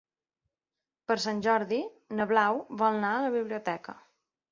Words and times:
Per 1.11 1.17
Sant 1.25 1.43
Jordi 1.47 1.79
na 2.19 2.27
Blau 2.31 2.57
vol 2.83 2.97
anar 3.01 3.13
a 3.19 3.21
la 3.27 3.31
biblioteca. 3.37 3.97